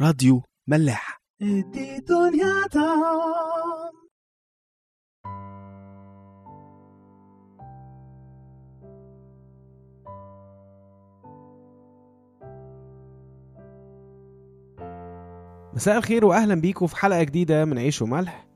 راديو 0.00 0.42
ملاح. 0.68 1.20
مساء 15.74 15.98
الخير 15.98 16.24
واهلا 16.24 16.54
بيكم 16.54 16.86
في 16.86 16.96
حلقة 16.96 17.22
جديدة 17.22 17.64
من 17.64 17.78
عيش 17.78 18.02
وملح. 18.02 18.46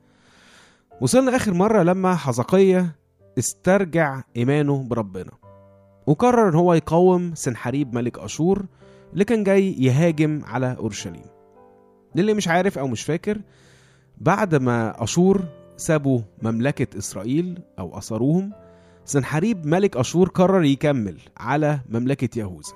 وصلنا 1.00 1.36
آخر 1.36 1.54
مرة 1.54 1.82
لما 1.82 2.14
حزقية 2.14 2.96
استرجع 3.38 4.22
إيمانه 4.36 4.82
بربنا. 4.88 5.32
وقرر 6.06 6.48
إن 6.48 6.54
هو 6.54 6.74
يقاوم 6.74 7.34
سنحريب 7.34 7.94
ملك 7.94 8.18
أشور 8.18 8.66
اللي 9.12 9.24
كان 9.24 9.44
جاي 9.44 9.72
يهاجم 9.72 10.44
على 10.44 10.76
أورشليم. 10.78 11.33
للي 12.14 12.34
مش 12.34 12.48
عارف 12.48 12.78
أو 12.78 12.86
مش 12.86 13.02
فاكر 13.02 13.40
بعد 14.18 14.54
ما 14.54 15.02
أشور 15.02 15.44
سابوا 15.76 16.20
مملكة 16.42 16.98
إسرائيل 16.98 17.62
أو 17.78 17.98
اسروهم 17.98 18.52
سنحريب 19.04 19.66
ملك 19.66 19.96
أشور 19.96 20.28
قرر 20.28 20.64
يكمل 20.64 21.16
على 21.36 21.80
مملكة 21.88 22.38
يهوذا. 22.38 22.72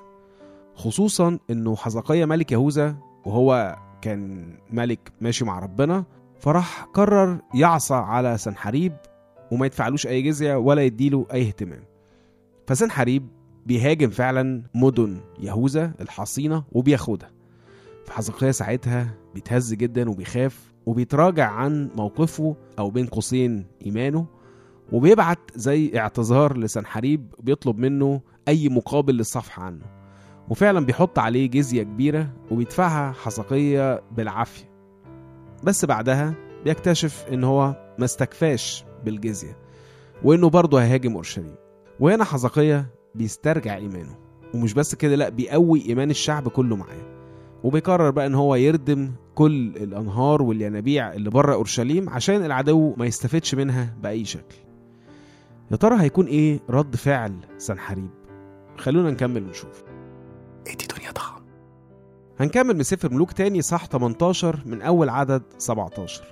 خصوصا 0.75 1.39
إنه 1.49 1.75
حزقية 1.75 2.25
ملك 2.25 2.51
يهوذا 2.51 2.95
وهو 3.25 3.77
كان 4.01 4.53
ملك 4.71 5.11
ماشي 5.21 5.45
مع 5.45 5.59
ربنا 5.59 6.05
فراح 6.39 6.83
قرر 6.83 7.39
يعصى 7.53 7.93
على 7.93 8.37
سنحريب 8.37 8.93
وما 9.51 9.65
يدفعلوش 9.65 10.07
أي 10.07 10.21
جزية 10.21 10.55
ولا 10.55 10.81
يديله 10.81 11.27
أي 11.33 11.47
اهتمام. 11.47 11.83
فسنحريب 12.67 13.27
بيهاجم 13.65 14.09
فعلا 14.09 14.63
مدن 14.75 15.21
يهوذا 15.39 15.93
الحصينة 16.01 16.63
وبياخدها. 16.71 17.29
فحزقية 18.09 18.51
ساعتها 18.51 19.15
بيتهز 19.33 19.73
جدا 19.73 20.09
وبيخاف 20.09 20.73
وبيتراجع 20.85 21.49
عن 21.49 21.89
موقفه 21.95 22.55
أو 22.79 22.89
بين 22.89 23.05
قوسين 23.05 23.65
إيمانه 23.85 24.25
وبيبعت 24.91 25.39
زي 25.55 25.91
اعتذار 25.99 26.57
لسنحريب 26.57 27.33
بيطلب 27.39 27.77
منه 27.77 28.21
أي 28.47 28.69
مقابل 28.69 29.13
للصفح 29.13 29.59
عنه. 29.59 29.85
وفعلا 30.49 30.85
بيحط 30.85 31.19
عليه 31.19 31.49
جزية 31.49 31.83
كبيرة 31.83 32.29
وبيدفعها 32.51 33.11
حزقية 33.11 34.03
بالعافية. 34.11 34.69
بس 35.63 35.85
بعدها 35.85 36.33
بيكتشف 36.65 37.25
إن 37.33 37.43
هو 37.43 37.93
ما 37.99 38.05
استكفاش 38.05 38.85
بالجزية 39.05 39.57
وإنه 40.23 40.49
برضه 40.49 40.81
هيهاجم 40.81 41.13
أورشليم. 41.13 41.55
وهنا 41.99 42.23
حزقية 42.23 42.85
بيسترجع 43.15 43.75
إيمانه. 43.75 44.15
ومش 44.53 44.73
بس 44.73 44.95
كده 44.95 45.15
لأ 45.15 45.29
بيقوي 45.29 45.85
إيمان 45.89 46.09
الشعب 46.09 46.47
كله 46.47 46.75
معاه. 46.75 47.18
وبيقرر 47.63 48.09
بقى 48.09 48.25
إن 48.27 48.35
هو 48.35 48.55
يردم 48.55 49.11
كل 49.35 49.67
الأنهار 49.77 50.41
والينابيع 50.41 51.13
اللي 51.13 51.29
بره 51.29 51.53
أورشليم 51.53 52.09
عشان 52.09 52.45
العدو 52.45 52.93
ما 52.97 53.05
يستفدش 53.05 53.55
منها 53.55 53.95
بأي 54.03 54.25
شكل. 54.25 54.55
يا 55.71 55.75
ترى 55.75 56.01
هيكون 56.01 56.25
إيه 56.25 56.59
رد 56.69 56.95
فعل 56.95 57.33
سنحريب؟ 57.57 58.09
خلونا 58.77 59.11
نكمل 59.11 59.43
ونشوف. 59.43 59.83
إدي 60.67 60.85
دنيا 60.97 61.11
دام 61.11 61.43
هنكمل 62.39 62.73
من 62.77 62.83
سفر 62.83 63.13
ملوك 63.13 63.31
تاني 63.31 63.61
صح 63.61 63.85
18 63.85 64.59
من 64.65 64.81
أول 64.81 65.09
عدد 65.09 65.41
17 65.57 66.23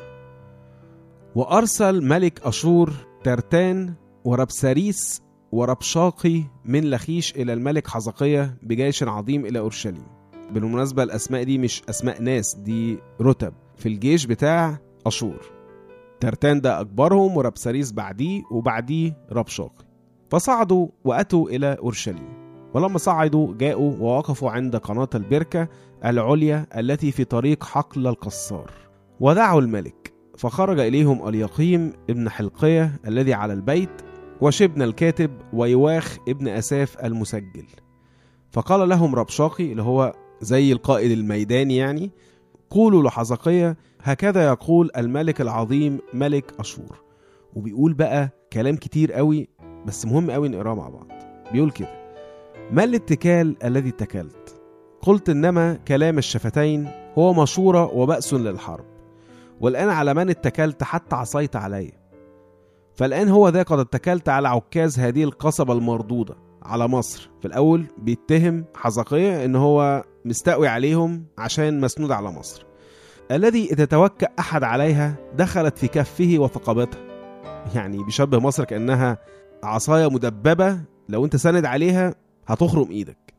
وأرسل 1.36 2.02
ملك 2.08 2.40
أشور 2.46 2.94
ترتان 3.24 3.94
وربساريس 4.24 5.22
وربشاقي 5.52 6.44
من 6.66 6.90
لخيش 6.90 7.36
إلى 7.36 7.54
الملك 7.54 7.88
حزقية 7.88 8.58
بجيش 8.64 9.04
عظيم 9.04 9.46
إلى 9.46 9.60
أورشليم. 9.60 10.08
بالمناسبة 10.52 11.04
الأسماء 11.04 11.44
دي 11.44 11.58
مش 11.58 11.82
أسماء 11.90 12.22
ناس 12.22 12.56
دي 12.56 13.00
رتب 13.22 13.54
في 13.76 13.90
الجيش 13.90 14.26
بتاع 14.26 14.80
أشور. 15.06 15.42
ترتان 16.20 16.62
ده 16.62 16.82
أكبرهم 16.82 17.38
وربساريس 17.38 17.92
بعديه 17.92 18.44
وبعديه 18.52 19.18
ربشاقي 19.32 19.86
فصعدوا 20.30 20.88
وأتوا 21.06 21.50
إلى 21.50 21.78
أورشليم. 21.80 22.48
ولما 22.74 22.98
صعدوا 22.98 23.54
جاءوا 23.58 23.96
ووقفوا 24.00 24.50
عند 24.52 24.76
قناة 24.76 25.10
البركة 25.16 25.68
العليا 26.06 26.68
التي 26.78 27.12
في 27.12 27.24
طريق 27.24 27.64
حقل 27.64 28.08
القصار. 28.08 28.72
ودعوا 29.20 29.62
الملك 29.62 30.14
فخرج 30.38 30.80
إليهم 30.80 31.28
اليقيم 31.28 31.94
ابن 32.10 32.30
حلقية 32.30 33.00
الذي 33.08 33.34
على 33.34 33.54
البيت 33.54 33.90
وشبن 34.42 34.82
الكاتب 34.82 35.32
ويواخ 35.54 36.18
ابن 36.28 36.48
أساف 36.48 37.06
المسجل. 37.06 37.66
فقال 38.52 38.90
لهم 38.90 39.16
ربشاقي 39.16 39.72
اللي 39.72 39.82
هو 39.84 40.14
زي 40.42 40.72
القائد 40.72 41.12
الميداني 41.12 41.78
يعني 41.78 42.12
قولوا 42.70 43.04
لحزقية 43.04 43.78
هكذا 44.02 44.46
يقول 44.48 44.90
الملك 44.98 45.42
العظيم 45.42 46.00
ملك 46.14 46.54
أشور. 46.60 47.00
وبيقول 47.54 47.94
بقى 47.94 48.30
كلام 48.54 48.76
كتير 48.76 49.14
قوي 49.14 49.50
بس 49.86 50.06
مهم 50.06 50.32
قوي 50.32 50.50
نقراه 50.50 50.76
مع 50.76 50.90
بعض. 50.90 51.08
بيقول 51.52 51.72
كده 51.72 52.08
ما 52.72 52.84
الاتكال 52.84 53.56
الذي 53.64 53.90
اتكلت؟ 53.90 54.62
قلت 55.02 55.30
إنما 55.30 55.74
كلام 55.74 56.18
الشفتين 56.18 56.90
هو 57.18 57.34
مشورة 57.34 57.94
وبأس 57.96 58.34
للحرب. 58.34 58.86
والآن 59.62 59.90
على 59.90 60.14
من 60.14 60.30
اتكلت 60.30 60.84
حتى 60.84 61.16
عصيت 61.16 61.56
علي؟ 61.56 61.92
فالآن 62.94 63.30
هو 63.30 63.50
ذا 63.50 63.64
قد 63.64 63.80
اتكلت 63.80 64.30
على 64.30 64.48
عكاز 64.48 65.00
هذه 65.00 65.24
القصبة 65.24 65.74
المردودة. 65.74 66.36
على 66.68 66.88
مصر. 66.88 67.30
في 67.42 67.48
الأول 67.48 67.86
بيتهم 67.98 68.66
حزقية 68.76 69.46
إن 69.46 69.56
هو 69.56 70.04
مستقوي 70.26 70.68
عليهم 70.68 71.26
عشان 71.38 71.82
مسنود 71.82 72.12
على 72.12 72.32
مصر. 72.32 72.66
الذي 73.32 73.72
إذا 73.72 73.86
توكأ 73.86 74.28
أحد 74.40 74.64
عليها 74.64 75.16
دخلت 75.36 75.78
في 75.78 75.88
كفه 75.88 76.36
وثقبتها 76.38 77.00
يعني 77.76 78.04
بيشبه 78.04 78.40
مصر 78.40 78.64
كأنها 78.64 79.18
عصاية 79.64 80.10
مدببة. 80.10 80.80
لو 81.10 81.26
أنت 81.26 81.36
ساند 81.36 81.66
عليها 81.66 82.16
هتخرم 82.48 82.92
إيدك. 82.92 83.34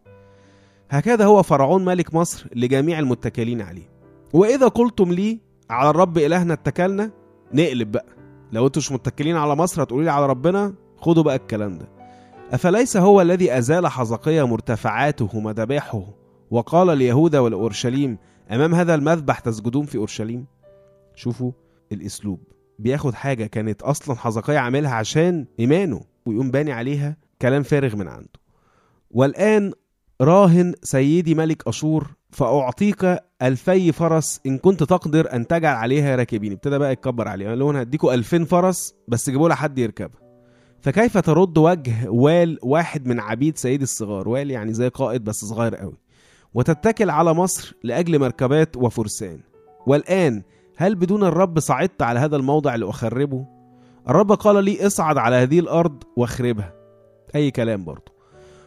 هكذا 0.90 1.24
هو 1.24 1.42
فرعون 1.42 1.84
ملك 1.84 2.14
مصر 2.14 2.46
لجميع 2.54 2.98
المتكلين 2.98 3.60
عليه. 3.62 3.90
وإذا 4.32 4.68
قلتم 4.68 5.12
لي 5.12 5.40
على 5.70 5.90
الرب 5.90 6.18
إلهنا 6.18 6.54
اتكلنا 6.54 7.10
نقلب 7.54 7.92
بقى. 7.92 8.06
لو 8.52 8.66
أنتوا 8.66 8.82
مش 8.82 8.92
متكلين 8.92 9.36
على 9.36 9.54
مصر 9.56 9.82
هتقولوا 9.82 10.04
لي 10.04 10.10
على 10.10 10.26
ربنا 10.26 10.74
خدوا 10.96 11.22
بقى 11.22 11.36
الكلام 11.36 11.78
ده. 11.78 11.97
أفليس 12.52 12.96
هو 12.96 13.20
الذي 13.20 13.58
أزال 13.58 13.86
حزقية 13.86 14.46
مرتفعاته 14.46 15.28
ومذابحه 15.34 16.02
وقال 16.50 16.98
ليهوذا 16.98 17.38
ولاورشليم 17.38 18.18
أمام 18.50 18.74
هذا 18.74 18.94
المذبح 18.94 19.38
تسجدون 19.40 19.86
في 19.86 19.98
أورشليم؟ 19.98 20.46
شوفوا 21.14 21.52
الأسلوب. 21.92 22.40
بياخد 22.78 23.14
حاجة 23.14 23.46
كانت 23.46 23.82
أصلا 23.82 24.16
حزقية 24.16 24.58
عاملها 24.58 24.94
عشان 24.94 25.46
إيمانه 25.60 26.00
ويقوم 26.26 26.50
باني 26.50 26.72
عليها 26.72 27.16
كلام 27.42 27.62
فارغ 27.62 27.96
من 27.96 28.08
عنده. 28.08 28.30
والآن 29.10 29.72
راهن 30.20 30.74
سيدي 30.82 31.34
ملك 31.34 31.68
أشور 31.68 32.06
فأعطيك 32.30 33.18
ألفي 33.42 33.92
فرس 33.92 34.40
إن 34.46 34.58
كنت 34.58 34.82
تقدر 34.82 35.32
أن 35.32 35.46
تجعل 35.46 35.76
عليها 35.76 36.16
راكبين. 36.16 36.52
ابتدى 36.52 36.78
بقى 36.78 36.92
يتكبر 36.92 37.28
عليه 37.28 37.48
قال 37.48 37.58
لهم 37.58 37.76
هديكوا 37.76 38.14
ألفين 38.14 38.44
فرس 38.44 38.94
بس 39.08 39.30
جيبوا 39.30 39.48
لها 39.48 39.56
حد 39.56 39.78
يركبها. 39.78 40.27
فكيف 40.80 41.18
ترد 41.18 41.58
وجه 41.58 42.10
وال 42.10 42.58
واحد 42.62 43.06
من 43.06 43.20
عبيد 43.20 43.58
سيدي 43.58 43.84
الصغار؟ 43.84 44.28
وال 44.28 44.50
يعني 44.50 44.72
زي 44.72 44.88
قائد 44.88 45.24
بس 45.24 45.44
صغير 45.44 45.74
قوي. 45.76 45.98
وتتكل 46.54 47.10
على 47.10 47.34
مصر 47.34 47.74
لأجل 47.84 48.18
مركبات 48.18 48.76
وفرسان. 48.76 49.40
والآن 49.86 50.42
هل 50.76 50.94
بدون 50.94 51.24
الرب 51.24 51.60
صعدت 51.60 52.02
على 52.02 52.20
هذا 52.20 52.36
الموضع 52.36 52.74
لأخربه؟ 52.74 53.46
الرب 54.08 54.32
قال 54.32 54.64
لي 54.64 54.86
اصعد 54.86 55.18
على 55.18 55.36
هذه 55.36 55.58
الأرض 55.58 56.02
واخربها. 56.16 56.74
أي 57.34 57.50
كلام 57.50 57.84
برضه 57.84 58.12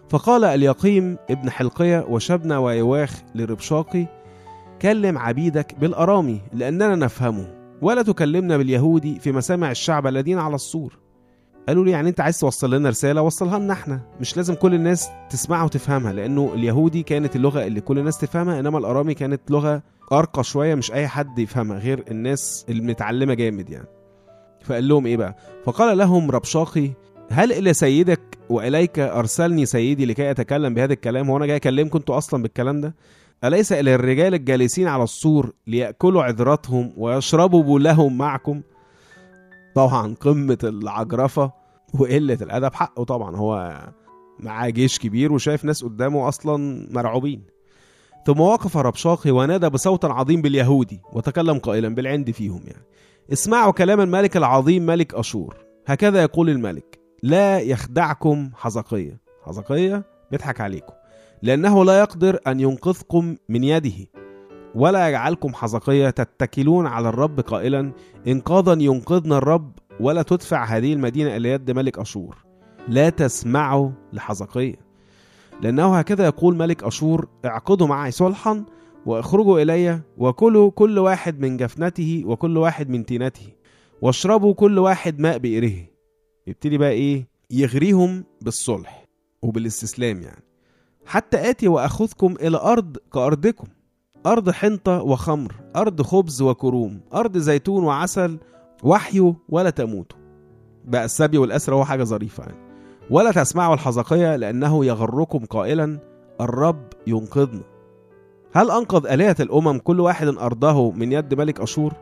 فقال 0.10 0.44
اليقيم 0.44 1.18
ابن 1.30 1.50
حلقية 1.50 2.06
وشبنا 2.10 2.58
ويواخ 2.58 3.22
لربشاقي 3.36 4.08
كلم 4.82 5.18
عبيدك 5.18 5.76
بالأرامي 5.80 6.42
لأننا 6.54 6.96
نفهمه. 6.96 7.62
ولا 7.82 8.02
تكلمنا 8.02 8.58
باليهودي 8.58 9.20
في 9.20 9.32
مسامع 9.32 9.72
الشعب 9.72 10.08
الذين 10.08 10.40
على 10.40 10.56
السور. 10.56 11.01
قالوا 11.68 11.86
لي 11.86 11.92
يعني 11.92 12.10
انت 12.10 12.20
عايز 12.20 12.40
توصل 12.40 12.74
لنا 12.74 12.90
رسالة 12.90 13.22
وصلها 13.22 13.60
لنا 13.60 13.74
إحنا. 13.74 14.00
مش 14.22 14.38
لازم 14.38 14.54
كل 14.54 14.74
الناس 14.74 15.10
تسمعها 15.30 15.64
وتفهمها 15.64 16.14
لأنه 16.14 16.52
اليهودي 16.54 17.04
كانت 17.04 17.36
اللغة 17.36 17.66
اللي 17.68 17.82
كل 17.82 18.00
الناس 18.00 18.18
تفهمها 18.18 18.60
إنما 18.60 18.78
الأرامي 18.78 19.14
كانت 19.14 19.52
لغة 19.52 19.82
أرقى 20.12 20.44
شوية 20.44 20.76
مش 20.76 20.92
أي 20.92 21.08
حد 21.08 21.40
يفهمها 21.40 21.78
غير 21.80 22.04
الناس 22.12 22.66
المتعلمة 22.70 23.34
جامد 23.34 23.70
يعني. 23.70 23.88
فقال 24.64 24.88
لهم 24.88 25.06
إيه 25.06 25.18
بقى؟ 25.18 25.36
فقال 25.66 25.98
لهم 25.98 26.32
ربشاقي 26.32 26.90
هل 27.32 27.52
إلى 27.54 27.74
سيدك 27.74 28.22
وإليك 28.50 29.00
أرسلني 29.00 29.66
سيدي 29.66 30.06
لكي 30.06 30.32
أتكلم 30.32 30.74
بهذا 30.74 30.94
الكلام؟ 30.94 31.30
هو 31.30 31.38
أنا 31.38 31.46
جاي 31.46 31.56
أكلمكم 31.56 31.98
أنتوا 31.98 32.18
أصلا 32.18 32.42
بالكلام 32.44 32.82
ده؟ 32.82 32.96
أليس 33.44 33.72
إلى 33.72 33.96
الرجال 33.96 34.34
الجالسين 34.34 34.88
على 34.88 35.04
السور 35.04 35.54
ليأكلوا 35.68 36.24
عذرتهم 36.24 36.94
ويشربوا 36.98 37.64
بولهم 37.64 38.18
معكم؟ 38.18 38.62
طبعا 39.76 40.16
قمة 40.16 40.58
العجرفة 40.64 41.52
وقلة 41.94 42.38
الأدب 42.42 42.74
حقه 42.74 43.04
طبعا. 43.04 43.36
هو 43.36 43.80
معاه 44.40 44.70
جيش 44.70 45.00
كبير 45.00 45.34
وشايف 45.34 45.66
ناس 45.66 45.84
قدامه 45.84 46.28
أصلا 46.28 46.88
مرعوبين. 46.92 47.44
ثم 48.26 48.40
وقف 48.40 48.78
ربشاقي 48.78 49.32
ونادى 49.32 49.70
بصوت 49.70 50.06
عظيم 50.06 50.42
باليهودي 50.42 51.02
وتكلم 51.14 51.60
قائلا 51.60 51.96
بالعند 51.96 52.32
فيهم 52.32 52.62
يعني. 52.68 52.86
اسمعوا 53.34 53.72
كلام 53.72 54.02
الملك 54.02 54.38
العظيم 54.38 54.86
ملك 54.86 55.14
أشور. 55.14 55.56
هكذا 55.88 56.22
يقول 56.22 56.50
الملك 56.50 57.00
لا 57.24 57.60
يخدعكم 57.60 58.50
حزقية. 58.56 59.22
حزقية 59.46 60.04
بيضحك 60.32 60.62
عليكم. 60.62 60.94
لأنه 61.42 61.86
لا 61.86 62.00
يقدر 62.00 62.40
أن 62.48 62.60
ينقذكم 62.60 63.36
من 63.50 63.64
يده. 63.64 64.21
ولا 64.76 65.10
يجعلكم 65.10 65.54
حزقية 65.54 66.10
تتكلون 66.10 66.88
على 66.88 67.10
الرب 67.10 67.40
قائلا 67.40 67.94
إنقاذا 68.28 68.74
ينقذنا 68.82 69.38
الرب 69.38 69.72
ولا 70.00 70.22
تدفع 70.22 70.66
هذه 70.66 70.94
المدينة 70.94 71.36
إلى 71.36 71.50
يد 71.50 71.72
ملك 71.72 72.00
أشور. 72.00 72.38
لا 72.88 73.10
تسمعوا 73.10 73.90
لحزقية 74.14 74.76
لأنه 75.62 75.98
هكذا 75.98 76.26
يقول 76.26 76.56
ملك 76.56 76.84
أشور 76.84 77.28
اعقدوا 77.46 77.88
معي 77.88 78.12
صلحا 78.12 78.66
واخرجوا 79.06 79.62
إلي 79.62 80.02
وكلوا 80.18 80.72
كل 80.72 81.00
واحد 81.00 81.40
من 81.40 81.58
جفنته 81.58 82.24
وكل 82.26 82.58
واحد 82.58 82.90
من 82.90 83.06
تينته 83.06 83.48
واشربوا 84.02 84.54
كل 84.54 84.80
واحد 84.80 85.20
ماء 85.20 85.38
بئره. 85.38 85.86
يبتدي 86.48 86.78
بقى 86.78 86.92
إيه؟ 86.92 87.28
يغريهم 87.52 88.24
بالصلح 88.42 89.06
وبالاستسلام 89.42 90.22
يعني. 90.22 90.44
حتى 91.06 91.50
آتي 91.50 91.68
وأخذكم 91.68 92.36
إلى 92.42 92.58
أرض 92.58 92.98
كأرضكم. 93.14 93.68
أرض 94.26 94.50
حنطة 94.50 95.02
وخمر 95.02 95.54
أرض 95.76 96.02
خبز 96.02 96.42
وكروم 96.42 97.00
أرض 97.14 97.38
زيتون 97.38 97.84
وعسل 97.84 98.38
وحيوا 98.84 99.34
ولا 99.50 99.70
تموتوا 99.70 100.18
بقى 100.86 101.06
السبي 101.06 101.38
والأسرة 101.38 101.76
هو 101.76 101.86
حاجة 101.86 102.04
ظريفة 102.04 102.44
يعني 102.44 102.58
ولا 103.10 103.32
تسمعوا 103.32 103.74
الحزقية 103.74 104.36
لأنه 104.36 104.86
يغركم 104.86 105.46
قائلا 105.46 106.00
الرب 106.42 106.84
ينقذنا 107.08 107.62
هل 108.54 108.72
أنقذ 108.72 109.08
آلهة 109.08 109.36
الأمم 109.40 109.78
كل 109.78 110.00
واحد 110.00 110.28
أرضه 110.28 110.92
من 110.92 111.12
يد 111.12 111.34
ملك 111.34 111.60
أشور؟ 111.62 111.94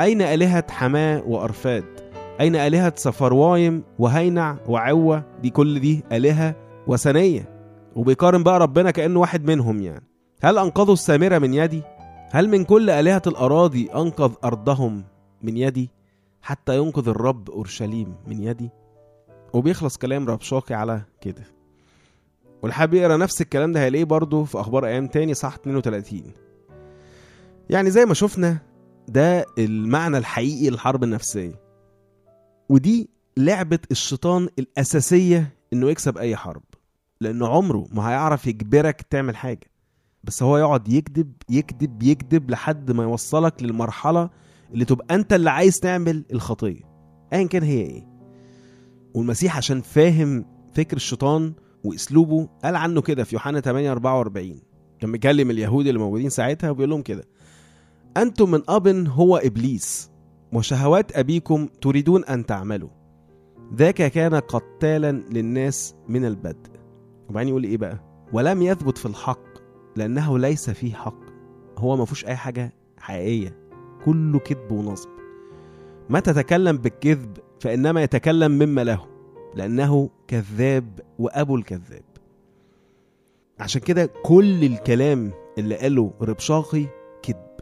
أين 0.00 0.22
آلهة 0.22 0.64
حماة 0.70 1.22
وأرفاد؟ 1.26 1.84
أين 2.40 2.56
آلهة 2.56 2.92
سفروايم 2.96 3.82
وهينع 3.98 4.56
وعوة؟ 4.68 5.24
دي 5.42 5.50
كل 5.50 5.80
دي 5.80 6.04
آلهة 6.12 6.54
وثنية 6.86 7.48
وبيقارن 7.96 8.42
بقى 8.42 8.58
ربنا 8.60 8.90
كأنه 8.90 9.20
واحد 9.20 9.44
منهم 9.44 9.82
يعني 9.82 10.04
هل 10.44 10.58
أنقذوا 10.58 10.94
السامرة 10.94 11.38
من 11.38 11.54
يدي؟ 11.54 11.82
هل 12.30 12.48
من 12.48 12.64
كل 12.64 12.90
آلهة 12.90 13.22
الأراضي 13.26 13.90
أنقذ 13.94 14.32
أرضهم 14.44 15.04
من 15.42 15.56
يدي؟ 15.56 15.90
حتى 16.42 16.76
ينقذ 16.76 17.08
الرب 17.08 17.50
أورشليم 17.50 18.14
من 18.26 18.42
يدي؟ 18.42 18.70
وبيخلص 19.52 19.96
كلام 19.96 20.28
ربشاقي 20.28 20.74
على 20.74 21.02
كده 21.20 21.42
واللي 22.62 22.74
حابب 22.74 22.94
يقرأ 22.94 23.16
نفس 23.16 23.40
الكلام 23.40 23.72
ده 23.72 23.80
هيلاقيه 23.82 24.04
برضه 24.04 24.44
في 24.44 24.60
أخبار 24.60 24.86
أيام 24.86 25.06
تاني 25.06 25.34
صح 25.34 25.54
32 25.54 26.22
يعني 27.70 27.90
زي 27.90 28.04
ما 28.04 28.14
شفنا 28.14 28.58
ده 29.08 29.46
المعنى 29.58 30.18
الحقيقي 30.18 30.70
للحرب 30.70 31.04
النفسية 31.04 31.60
ودي 32.68 33.10
لعبة 33.36 33.78
الشيطان 33.90 34.48
الأساسية 34.58 35.56
إنه 35.72 35.90
يكسب 35.90 36.18
أي 36.18 36.36
حرب 36.36 36.62
لأنه 37.20 37.48
عمره 37.48 37.86
ما 37.92 38.10
هيعرف 38.10 38.46
يجبرك 38.46 39.02
تعمل 39.10 39.36
حاجة 39.36 39.71
بس 40.24 40.42
هو 40.42 40.58
يقعد 40.58 40.88
يكذب 40.88 41.32
يكذب 41.50 42.02
يكذب 42.02 42.50
لحد 42.50 42.90
ما 42.90 43.02
يوصلك 43.02 43.62
للمرحلة 43.62 44.30
اللي 44.72 44.84
تبقى 44.84 45.14
أنت 45.14 45.32
اللي 45.32 45.50
عايز 45.50 45.80
تعمل 45.80 46.24
الخطية. 46.32 46.80
ايا 47.32 47.46
كان 47.46 47.62
هي 47.62 47.80
إيه. 47.80 48.06
والمسيح 49.14 49.56
عشان 49.56 49.80
فاهم 49.80 50.44
فكر 50.74 50.96
الشيطان 50.96 51.52
وأسلوبه 51.84 52.48
قال 52.64 52.76
عنه 52.76 53.00
كده 53.00 53.24
في 53.24 53.34
يوحنا 53.36 53.60
8 53.60 53.92
44 53.92 54.60
كان 55.00 55.12
بيكلم 55.12 55.50
اليهود 55.50 55.86
اللي 55.86 55.98
موجودين 55.98 56.30
ساعتها 56.30 56.70
وبيقول 56.70 56.90
لهم 56.90 57.02
كده. 57.02 57.24
أنتم 58.16 58.50
من 58.50 58.62
أب 58.68 58.88
هو 59.08 59.36
إبليس 59.36 60.10
وشهوات 60.52 61.16
أبيكم 61.16 61.66
تريدون 61.66 62.24
أن 62.24 62.46
تعملوا. 62.46 62.88
ذاك 63.74 63.94
كان 64.12 64.34
قتالا 64.34 65.12
للناس 65.12 65.94
من 66.08 66.24
البدء. 66.24 66.70
وبعدين 67.28 67.48
يقول 67.48 67.64
إيه 67.64 67.76
بقى؟ 67.76 67.98
ولم 68.32 68.62
يثبت 68.62 68.98
في 68.98 69.06
الحق. 69.06 69.51
لأنه 69.96 70.38
ليس 70.38 70.70
فيه 70.70 70.94
حق. 70.94 71.22
هو 71.78 71.96
ما 71.96 72.04
فيهوش 72.04 72.24
أي 72.24 72.36
حاجة 72.36 72.72
حقيقية. 72.98 73.58
كله 74.04 74.38
كذب 74.38 74.72
ونصب. 74.72 75.08
ما 76.08 76.20
تتكلم 76.20 76.76
بالكذب 76.76 77.38
فإنما 77.60 78.02
يتكلم 78.02 78.52
مما 78.52 78.84
له. 78.84 79.06
لأنه 79.54 80.10
كذاب 80.28 81.00
وأبو 81.18 81.56
الكذاب. 81.56 82.04
عشان 83.60 83.80
كده 83.80 84.10
كل 84.24 84.64
الكلام 84.64 85.32
اللي 85.58 85.74
قاله 85.76 86.12
ربشاقي 86.20 86.86
كذب. 87.22 87.52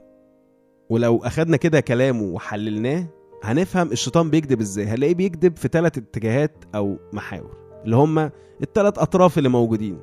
ولو 0.91 1.19
أخدنا 1.19 1.56
كده 1.56 1.81
كلامه 1.81 2.23
وحللناه 2.23 3.06
هنفهم 3.44 3.93
الشيطان 3.93 4.31
بيكذب 4.31 4.61
إزاي. 4.61 4.87
هنلاقيه 4.87 5.15
بيكذب 5.15 5.56
في 5.56 5.69
ثلاث 5.69 5.99
اتجاهات 5.99 6.65
أو 6.75 6.97
محاور. 7.12 7.56
اللي 7.85 7.97
هما 7.97 8.31
الثلاث 8.62 8.99
أطراف 8.99 9.38
اللي 9.38 9.49
موجودين. 9.49 10.00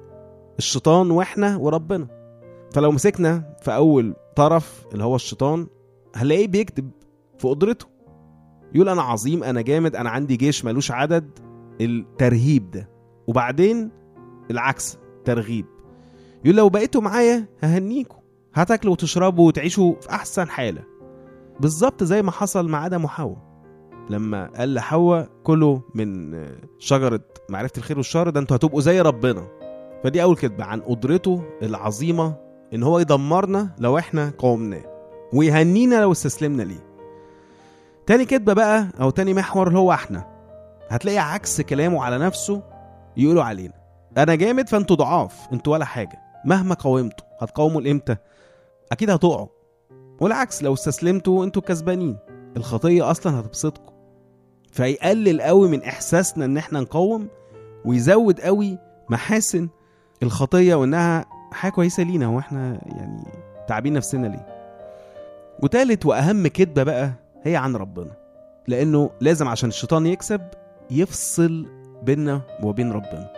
الشيطان 0.57 1.11
وإحنا 1.11 1.57
وربنا. 1.57 2.16
فلو 2.71 2.91
مسكنا 2.91 3.55
في 3.61 3.75
أول 3.75 4.15
طرف 4.35 4.85
اللي 4.93 5.03
هو 5.03 5.15
الشيطان 5.15 5.67
هنلاقيه 6.15 6.47
بيكذب 6.47 6.89
في 7.37 7.47
قدرته. 7.47 7.85
يقول 8.73 8.89
أنا 8.89 9.01
عظيم 9.01 9.43
أنا 9.43 9.61
جامد 9.61 9.95
أنا 9.95 10.09
عندي 10.09 10.35
جيش 10.37 10.65
ملوش 10.65 10.91
عدد. 10.91 11.39
الترهيب 11.81 12.71
ده. 12.71 12.89
وبعدين 13.27 13.91
العكس 14.51 14.97
ترغيب. 15.25 15.65
يقول 16.45 16.57
لو 16.57 16.69
بقيتوا 16.69 17.01
معايا 17.01 17.45
ههنيكوا 17.63 18.19
هتاكلوا 18.53 18.93
وتشربوا 18.93 19.47
وتعيشوا 19.47 19.95
في 20.01 20.09
أحسن 20.09 20.49
حالة. 20.49 20.83
بالظبط 21.59 22.03
زي 22.03 22.21
ما 22.21 22.31
حصل 22.31 22.67
مع 22.67 22.85
آدم 22.85 23.05
وحواء. 23.05 23.47
لما 24.09 24.51
قال 24.57 24.73
لحواء 24.73 25.29
كلوا 25.43 25.79
من 25.95 26.43
شجرة 26.79 27.21
معرفة 27.49 27.73
الخير 27.77 27.97
والشر 27.97 28.29
ده 28.29 28.39
أنتوا 28.39 28.57
هتبقوا 28.57 28.81
زي 28.81 29.01
ربنا. 29.01 29.47
فدي 30.03 30.23
أول 30.23 30.35
كذبة 30.35 30.63
عن 30.63 30.81
قدرته 30.81 31.43
العظيمة 31.61 32.46
إن 32.73 32.83
هو 32.83 32.99
يدمرنا 32.99 33.69
لو 33.79 33.97
إحنا 33.97 34.31
قاومناه 34.37 34.83
ويهنينا 35.33 35.95
لو 35.95 36.11
استسلمنا 36.11 36.63
ليه. 36.63 36.87
تاني 38.07 38.25
كذبة 38.25 38.53
بقى 38.53 38.87
أو 39.01 39.09
تاني 39.09 39.33
محور 39.33 39.77
هو 39.77 39.93
إحنا. 39.93 40.37
هتلاقي 40.89 41.17
عكس 41.17 41.61
كلامه 41.61 42.03
على 42.03 42.17
نفسه 42.17 42.63
يقولوا 43.17 43.43
علينا. 43.43 43.73
أنا 44.17 44.35
جامد 44.35 44.69
فأنتوا 44.69 44.95
ضعاف 44.95 45.47
أنتوا 45.53 45.73
ولا 45.73 45.85
حاجة. 45.85 46.19
مهما 46.45 46.75
قاومتوا 46.75 47.25
هتقاوموا 47.41 47.81
لإمتى؟ 47.81 48.15
أكيد 48.91 49.09
هتقعوا. 49.09 49.47
والعكس 50.21 50.63
لو 50.63 50.73
استسلمتوا 50.73 51.45
أنتوا 51.45 51.61
كسبانين. 51.61 52.17
الخطية 52.57 53.11
أصلا 53.11 53.39
هتبسطكم. 53.39 53.93
فيقلل 54.71 55.41
قوي 55.41 55.69
من 55.69 55.83
إحساسنا 55.83 56.45
إن 56.45 56.57
إحنا 56.57 56.79
نقاوم 56.79 57.27
ويزود 57.85 58.41
قوي 58.41 58.77
محاسن 59.09 59.69
الخطية 60.23 60.75
وإنها 60.75 61.25
حاجة 61.51 61.71
كويسة 61.71 62.03
لينا 62.03 62.27
وإحنا 62.27 62.79
يعني 62.85 63.23
تعبين 63.67 63.93
نفسنا 63.93 64.27
ليه. 64.27 64.45
وتالت 65.63 66.05
وأهم 66.05 66.47
كدبة 66.47 66.83
بقى 66.83 67.11
هي 67.43 67.55
عن 67.55 67.75
ربنا 67.75 68.11
لأنه 68.67 69.09
لازم 69.21 69.47
عشان 69.47 69.69
الشيطان 69.69 70.05
يكسب 70.05 70.41
يفصل 70.91 71.65
بيننا 72.03 72.41
وبين 72.63 72.91
ربنا. 72.91 73.33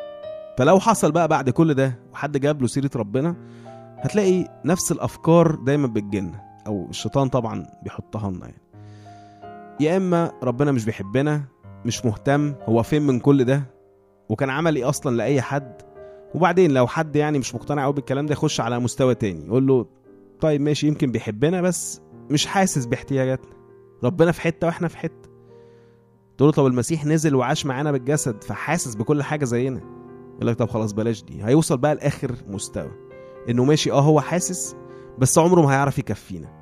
فلو 0.57 0.79
حصل 0.79 1.11
بقى 1.11 1.27
بعد 1.27 1.49
كل 1.49 1.73
ده 1.73 1.99
وحد 2.13 2.37
جاب 2.37 2.61
له 2.61 2.67
سيرة 2.67 2.89
ربنا 2.95 3.35
هتلاقي 3.97 4.47
نفس 4.65 4.91
الأفكار 4.91 5.55
دايما 5.55 5.87
بتجيلنا 5.87 6.41
أو 6.67 6.87
الشيطان 6.89 7.29
طبعا 7.29 7.65
بيحطها 7.83 8.31
لنا 8.31 8.45
يعني. 8.45 8.61
يا 9.79 9.97
إما 9.97 10.31
ربنا 10.43 10.71
مش 10.71 10.85
بيحبنا 10.85 11.43
مش 11.85 12.05
مهتم 12.05 12.55
هو 12.63 12.83
فين 12.83 13.01
من 13.01 13.19
كل 13.19 13.43
ده؟ 13.45 13.63
وكان 14.29 14.49
عمل 14.49 14.75
إيه 14.75 14.89
أصلا 14.89 15.15
لأي 15.15 15.41
حد؟ 15.41 15.81
وبعدين 16.35 16.71
لو 16.71 16.87
حد 16.87 17.15
يعني 17.15 17.39
مش 17.39 17.55
مقتنع 17.55 17.83
قوي 17.83 17.93
بالكلام 17.93 18.25
ده 18.25 18.31
يخش 18.33 18.61
على 18.61 18.79
مستوى 18.79 19.15
تاني. 19.15 19.45
يقول 19.45 19.67
له 19.67 19.85
طيب 20.41 20.61
ماشي 20.61 20.87
يمكن 20.87 21.11
بيحبنا 21.11 21.61
بس 21.61 22.01
مش 22.29 22.45
حاسس 22.45 22.85
باحتياجاتنا. 22.85 23.51
ربنا 24.03 24.31
في 24.31 24.41
حتة 24.41 24.67
وإحنا 24.67 24.87
في 24.87 24.97
حتة. 24.97 25.29
تقول 26.37 26.47
له 26.49 26.53
طب 26.53 26.65
المسيح 26.65 27.05
نزل 27.05 27.35
وعاش 27.35 27.65
معانا 27.65 27.91
بالجسد 27.91 28.43
فحاسس 28.43 28.95
بكل 28.95 29.23
حاجة 29.23 29.45
زينا. 29.45 29.81
يقول 30.35 30.47
لك 30.47 30.55
طب 30.55 30.69
خلاص 30.69 30.91
بلاش 30.91 31.23
دي. 31.23 31.43
هيوصل 31.43 31.77
بقى 31.77 31.95
لآخر 31.95 32.35
مستوى. 32.47 32.91
إنه 33.49 33.63
ماشي 33.63 33.91
آه 33.91 33.99
هو 34.01 34.21
حاسس 34.21 34.75
بس 35.17 35.37
عمره 35.37 35.61
ما 35.61 35.71
هيعرف 35.71 35.99
يكفينا. 35.99 36.59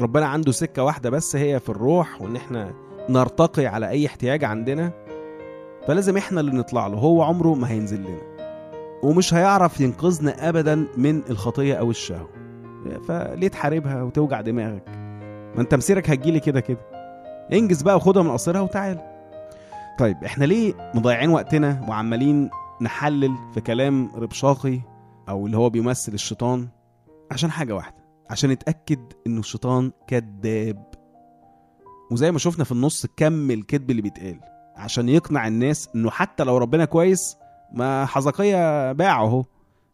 ربنا 0.00 0.26
عنده 0.26 0.52
سكة 0.52 0.82
واحدة 0.84 1.10
بس 1.10 1.36
هي 1.36 1.60
في 1.60 1.68
الروح 1.68 2.22
وإن 2.22 2.36
إحنا 2.36 2.74
نرتقي 3.08 3.66
على 3.66 3.88
أي 3.88 4.06
احتياج 4.06 4.44
عندنا. 4.44 4.92
فلازم 5.86 6.16
إحنا 6.16 6.40
اللي 6.40 6.52
نطلع 6.52 6.86
له. 6.86 6.98
هو 6.98 7.22
عمره 7.22 7.54
ما 7.54 7.70
هينزل 7.70 8.00
لنا. 8.00 8.20
ومش 9.06 9.34
هيعرف 9.34 9.80
ينقذنا 9.80 10.48
ابدا 10.48 10.86
من 10.96 11.22
الخطية 11.30 11.74
أو 11.74 11.90
الشهوة. 11.90 12.28
فليه 13.08 13.48
تحاربها 13.48 14.02
وتوجع 14.02 14.40
دماغك؟ 14.40 14.88
ما 15.56 15.60
أنت 15.60 15.74
مسيرك 15.74 16.10
هتجيلي 16.10 16.40
كده 16.40 16.60
كده. 16.60 16.78
انجز 17.52 17.82
بقى 17.82 17.96
وخدها 17.96 18.22
من 18.22 18.30
قصرها 18.30 18.60
وتعال. 18.60 19.00
طيب 19.98 20.24
إحنا 20.24 20.44
ليه 20.44 20.92
مضيعين 20.94 21.30
وقتنا 21.30 21.86
وعمالين 21.88 22.50
نحلل 22.82 23.34
في 23.54 23.60
كلام 23.60 24.10
ربشاقي 24.16 24.80
أو 25.28 25.46
اللي 25.46 25.56
هو 25.56 25.70
بيمثل 25.70 26.14
الشيطان؟ 26.14 26.68
عشان 27.30 27.50
حاجة 27.50 27.74
واحدة 27.74 27.96
عشان 28.30 28.50
اتأكد 28.50 29.12
إنه 29.26 29.40
الشيطان 29.40 29.92
كذاب. 30.06 30.84
وزي 32.10 32.32
ما 32.32 32.38
شفنا 32.38 32.64
في 32.64 32.72
النص 32.72 33.06
كم 33.16 33.50
الكذب 33.50 33.90
اللي 33.90 34.02
بيتقال 34.02 34.40
عشان 34.76 35.08
يقنع 35.08 35.46
الناس 35.46 35.88
إنه 35.94 36.10
حتى 36.10 36.44
لو 36.44 36.58
ربنا 36.58 36.84
كويس 36.84 37.36
ما 37.72 38.06
حزقية 38.06 38.92
باعه 38.92 39.24
اهو 39.24 39.44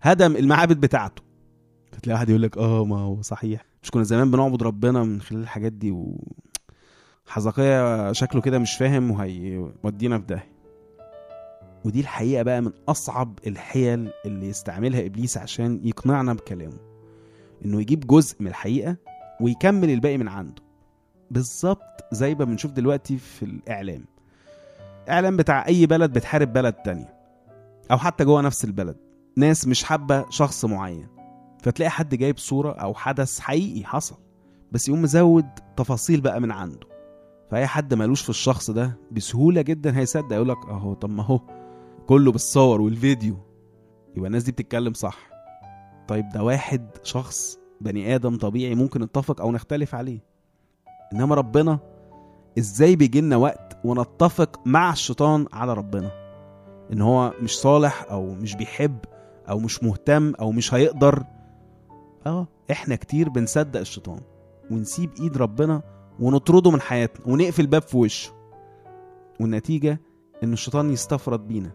هدم 0.02 0.36
المعابد 0.36 0.80
بتاعته. 0.80 1.22
فتلاقي 1.92 2.14
واحد 2.14 2.28
يقول 2.28 2.42
لك 2.42 2.58
آه 2.58 2.84
ما 2.84 2.98
هو 2.98 3.22
صحيح. 3.22 3.64
مش 3.82 3.90
كنا 3.90 4.02
زمان 4.02 4.30
بنعبد 4.30 4.62
ربنا 4.62 5.04
من 5.04 5.20
خلال 5.20 5.40
الحاجات 5.40 5.72
دي 5.72 5.90
و 5.90 6.16
حزقية 7.26 8.12
شكله 8.12 8.40
كده 8.40 8.58
مش 8.58 8.74
فاهم 8.76 9.10
وهيودينا 9.10 10.18
في 10.18 10.26
داهية. 10.26 10.52
ودي 11.84 12.00
الحقيقة 12.00 12.42
بقى 12.42 12.60
من 12.60 12.72
أصعب 12.88 13.38
الحيل 13.46 14.10
اللي 14.26 14.48
يستعملها 14.48 15.06
إبليس 15.06 15.38
عشان 15.38 15.80
يقنعنا 15.84 16.32
بكلامه. 16.34 16.78
إنه 17.64 17.80
يجيب 17.80 18.06
جزء 18.06 18.36
من 18.40 18.46
الحقيقة 18.46 18.96
ويكمل 19.40 19.90
الباقي 19.90 20.18
من 20.18 20.28
عنده. 20.28 20.62
بالظبط 21.30 22.04
زي 22.12 22.34
ما 22.34 22.44
بنشوف 22.44 22.72
دلوقتي 22.72 23.18
في 23.18 23.42
الإعلام. 23.44 24.04
إعلام 25.08 25.36
بتاع 25.36 25.66
أي 25.66 25.86
بلد 25.86 26.12
بتحارب 26.12 26.52
بلد 26.52 26.74
تانية. 26.74 27.21
أو 27.90 27.98
حتى 27.98 28.24
جوه 28.24 28.40
نفس 28.40 28.64
البلد. 28.64 28.96
ناس 29.36 29.66
مش 29.66 29.84
حابة 29.84 30.24
شخص 30.30 30.64
معين. 30.64 31.06
فتلاقي 31.62 31.90
حد 31.90 32.14
جايب 32.14 32.38
صورة 32.38 32.72
أو 32.72 32.94
حدث 32.94 33.38
حقيقي 33.40 33.84
حصل. 33.86 34.16
بس 34.72 34.88
يقوم 34.88 35.02
مزود 35.02 35.46
تفاصيل 35.76 36.20
بقى 36.20 36.40
من 36.40 36.50
عنده. 36.50 36.86
فأي 37.50 37.66
حد 37.66 37.94
مالوش 37.94 38.22
في 38.22 38.30
الشخص 38.30 38.70
ده 38.70 38.98
بسهولة 39.10 39.62
جدا 39.62 39.98
هيصدق 39.98 40.32
يقولك 40.36 40.56
أهو 40.68 40.94
طب 40.94 41.10
ما 41.10 41.22
هو 41.22 41.40
كله 42.06 42.32
بالصور 42.32 42.80
والفيديو. 42.80 43.36
يبقى 44.16 44.26
الناس 44.26 44.42
دي 44.42 44.52
بتتكلم 44.52 44.92
صح. 44.94 45.18
طيب 46.08 46.28
ده 46.28 46.42
واحد 46.42 46.90
شخص 47.02 47.58
بني 47.80 48.14
آدم 48.14 48.36
طبيعي 48.36 48.74
ممكن 48.74 49.02
نتفق 49.02 49.40
أو 49.40 49.52
نختلف 49.52 49.94
عليه. 49.94 50.20
إنما 51.12 51.34
ربنا 51.34 51.78
إزاي 52.58 52.96
بيجي 52.96 53.20
لنا 53.20 53.36
وقت 53.36 53.78
ونتفق 53.84 54.60
مع 54.66 54.92
الشيطان 54.92 55.46
على 55.52 55.74
ربنا؟ 55.74 56.21
إن 56.92 57.00
هو 57.00 57.32
مش 57.42 57.58
صالح 57.58 58.06
أو 58.10 58.34
مش 58.34 58.54
بيحب 58.54 58.98
أو 59.48 59.58
مش 59.58 59.82
مهتم 59.82 60.34
أو 60.34 60.52
مش 60.52 60.74
هيقدر. 60.74 61.24
آه 62.26 62.48
إحنا 62.70 62.96
كتير 62.96 63.28
بنصدق 63.28 63.80
الشيطان 63.80 64.20
ونسيب 64.70 65.10
إيد 65.20 65.36
ربنا 65.36 65.82
ونطرده 66.20 66.70
من 66.70 66.80
حياتنا 66.80 67.26
ونقفل 67.26 67.66
باب 67.66 67.82
في 67.82 67.96
وشه. 67.96 68.32
والنتيجة 69.40 70.00
إن 70.42 70.52
الشيطان 70.52 70.90
يستفرد 70.90 71.48
بينا 71.48 71.70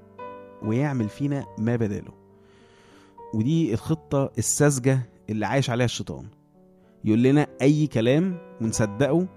ويعمل 0.63 1.09
فينا 1.09 1.45
ما 1.57 1.75
بداله. 1.75 2.11
ودي 3.33 3.73
الخطة 3.73 4.31
الساذجة 4.37 4.99
اللي 5.29 5.45
عايش 5.45 5.69
عليها 5.69 5.85
الشيطان. 5.85 6.27
يقول 7.03 7.23
لنا 7.23 7.47
أي 7.61 7.87
كلام 7.87 8.37
ونصدقه 8.61 9.27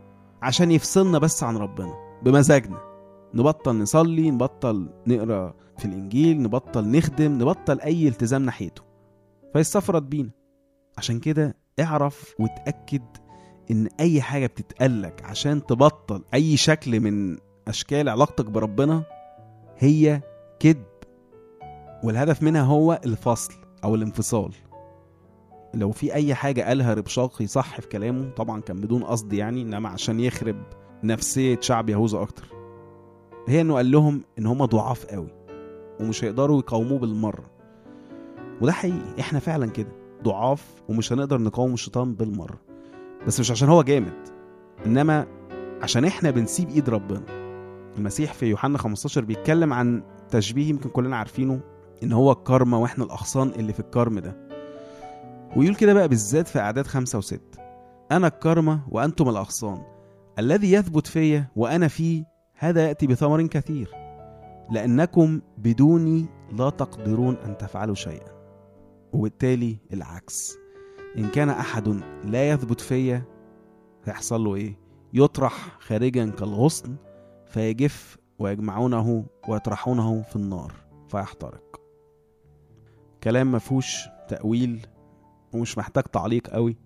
عشان 0.43 0.71
يفصلنا 0.71 1.19
بس 1.19 1.43
عن 1.43 1.57
ربنا 1.57 1.95
بمزاجنا. 2.23 2.90
نبطل 3.35 3.79
نصلي 3.79 4.31
نبطل 4.31 4.89
نقرأ 5.07 5.55
في 5.79 5.85
الإنجيل 5.85 6.43
نبطل 6.43 6.91
نخدم 6.91 7.33
نبطل 7.33 7.81
أي 7.81 8.09
التزام 8.09 8.45
ناحيته. 8.45 8.83
فيستفرد 9.53 10.11
بينا. 10.11 10.31
عشان 10.99 11.19
كده 11.21 11.57
اعرف 11.81 12.35
وتأكد 12.39 13.03
إن 13.71 13.89
أي 14.01 14.23
حاجة 14.23 14.47
بتتقالك 14.47 15.25
عشان 15.25 15.67
تبطل 15.67 16.25
أي 16.35 16.57
شكل 16.57 17.01
من 17.01 17.39
أشكال 17.69 18.09
علاقتك 18.09 18.45
بربنا 18.45 19.03
هي 19.79 20.21
كذب. 20.61 20.85
والهدف 22.05 22.43
منها 22.43 22.63
هو 22.63 23.01
الفصل 23.05 23.53
أو 23.85 23.95
الانفصال. 23.95 24.53
لو 25.75 25.91
في 25.91 26.15
أي 26.15 26.35
حاجة 26.35 26.63
قالها 26.63 26.95
ربشاقي 26.95 27.47
صح 27.47 27.81
في 27.81 27.89
كلامه 27.89 28.31
طبعا 28.31 28.61
كان 28.61 28.77
بدون 28.77 29.05
قصد 29.05 29.33
يعني 29.33 29.63
إنما 29.63 29.89
عشان 29.89 30.21
يخرب 30.21 30.63
نفسية 31.05 31.59
شعب 31.61 31.89
يهوذا 31.89 32.23
أكتر. 32.23 32.60
هي 33.51 33.61
انه 33.61 33.75
قال 33.75 33.91
لهم 33.91 34.23
إن 34.39 34.47
هم 34.47 34.65
ضعاف 34.65 35.07
قوي 35.07 35.31
ومش 36.01 36.25
هيقدروا 36.25 36.59
يقاوموه 36.59 36.99
بالمرة. 36.99 37.51
وده 38.61 38.73
حقيقي 38.73 39.21
إحنا 39.21 39.39
فعلا 39.39 39.67
كده 39.71 39.93
ضعاف 40.25 40.65
ومش 40.89 41.13
هنقدر 41.13 41.41
نقاوم 41.41 41.75
الشيطان 41.75 42.15
بالمرة. 42.15 42.59
بس 43.27 43.41
مش 43.41 43.51
عشان 43.51 43.69
هو 43.69 43.83
جامد 43.83 44.29
إنما 44.87 45.27
عشان 45.83 46.05
إحنا 46.05 46.31
بنسيب 46.31 46.69
إيد 46.69 46.91
ربنا. 46.91 47.23
المسيح 47.99 48.33
في 48.33 48.47
يوحنا 48.47 48.79
15 48.79 49.25
بيتكلم 49.25 49.73
عن 49.73 50.03
تشبيه 50.31 50.69
يمكن 50.69 50.89
كلنا 50.91 51.17
عارفينه 51.17 51.61
إن 52.03 52.13
هو 52.13 52.33
الكارما 52.33 52.77
وإحنا 52.77 53.05
الأغصان 53.05 53.49
اللي 53.49 53.73
في 53.73 53.81
الكرم 53.81 54.19
ده. 54.19 54.37
ويقول 55.57 55.75
كده 55.75 55.95
بقى 55.95 56.09
بالذات 56.09 56.49
في 56.49 56.59
أعداد 56.59 56.87
خمسة 56.87 57.19
وستة 57.19 57.59
أنا 58.13 58.27
الكرمة 58.27 58.81
وأنتم 58.89 59.29
الأغصان 59.29 59.83
الذي 60.39 60.73
يثبت 60.73 61.07
فيا 61.07 61.49
وأنا 61.57 61.89
فيه 61.89 62.25
هذا 62.63 62.87
يأتي 62.87 63.07
بثمر 63.07 63.47
كثير 63.47 63.91
لأنكم 64.71 65.41
بدوني 65.59 66.27
لا 66.53 66.71
تقدرون 66.71 67.35
أن 67.35 67.59
تفعلوا 67.59 67.95
شيئا. 67.95 68.41
وبالتالي 69.13 69.79
العكس 69.93 70.57
إن 71.19 71.29
كان 71.29 71.49
أحد 71.49 71.89
لا 72.25 72.51
يثبت 72.51 72.81
فيا 72.81 73.23
هيحصل 74.05 74.45
له 74.45 74.55
إيه؟ 74.55 74.79
يطرح 75.13 75.79
خارجا 75.81 76.31
كالغصن 76.31 76.97
فيجف 77.47 78.19
ويجمعونه 78.39 79.27
ويطرحونه 79.49 80.23
في 80.23 80.37
النار 80.37 80.73
فيحترق. 81.09 81.81
كلام 83.23 83.53
مفهوش 83.53 84.09
تأويل 84.29 84.87
ومش 85.53 85.79
محتاج 85.79 86.05
تعليق 86.05 86.49
قوي. 86.51 86.77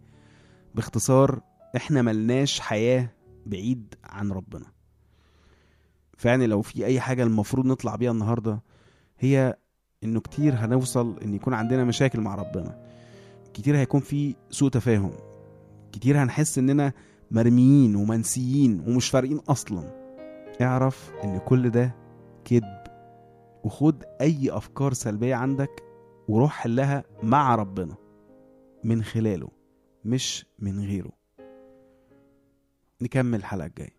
باختصار 0.74 1.40
إحنا 1.76 2.02
ملناش 2.02 2.60
حياة 2.60 3.08
بعيد 3.46 3.94
عن 4.04 4.32
ربنا. 4.32 4.73
فيعني 6.16 6.46
لو 6.46 6.62
في 6.62 6.86
أي 6.86 7.00
حاجة 7.00 7.22
المفروض 7.22 7.66
نطلع 7.66 7.96
بيها 7.96 8.10
النهاردة 8.10 8.62
هي 9.18 9.56
إنه 10.04 10.20
كتير 10.20 10.54
هنوصل 10.54 11.18
إن 11.22 11.34
يكون 11.34 11.54
عندنا 11.54 11.84
مشاكل 11.84 12.20
مع 12.20 12.34
ربنا. 12.34 12.84
كتير 13.54 13.76
هيكون 13.76 14.00
في 14.00 14.34
سوء 14.50 14.70
تفاهم. 14.70 15.12
كتير 15.92 16.22
هنحس 16.22 16.58
إننا 16.58 16.92
مرميين 17.30 17.96
ومنسيين 17.96 18.80
ومش 18.86 19.08
فارقين 19.08 19.38
أصلا. 19.38 19.90
اعرف 20.60 21.12
إن 21.24 21.38
كل 21.38 21.70
ده 21.70 21.94
كذب. 22.44 22.84
وخد 23.64 24.04
أي 24.20 24.50
أفكار 24.50 24.92
سلبية 24.92 25.34
عندك 25.34 25.82
وروح 26.28 26.52
حلها 26.52 27.04
مع 27.22 27.54
ربنا. 27.54 27.96
من 28.84 29.02
خلاله 29.02 29.48
مش 30.04 30.46
من 30.58 30.80
غيره. 30.80 31.12
نكمل 33.02 33.38
الحلقة 33.38 33.66
الجاية. 33.66 33.96